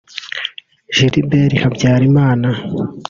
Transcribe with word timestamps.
Gilbert 1.11 1.53
Habyarimana 1.61 2.49